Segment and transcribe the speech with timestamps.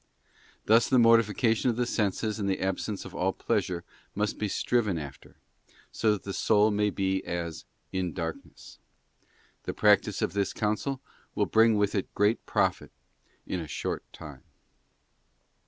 [0.65, 3.83] Thus the mortification of the senses and___ the absence of all pleasure
[4.15, 5.35] must be striven after,
[5.91, 8.79] so that the soul may be as in darkness.
[9.65, 11.01] The practice of this counsel
[11.35, 12.89] will bring with it great profit
[13.45, 14.41] in a short time.